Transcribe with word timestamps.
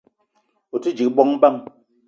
O 0.75 0.75
te 0.81 0.89
dje 0.95 1.05
bongo 1.15 1.37
bang? 1.43 1.59